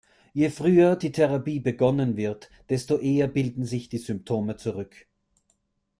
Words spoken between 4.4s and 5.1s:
zurück.